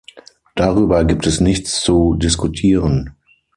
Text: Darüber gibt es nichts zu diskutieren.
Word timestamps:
Darüber 0.55 1.05
gibt 1.05 1.27
es 1.27 1.41
nichts 1.41 1.79
zu 1.79 2.15
diskutieren. 2.15 3.13